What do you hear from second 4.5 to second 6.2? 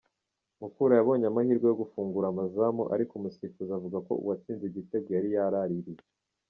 igitego yari yaraririye.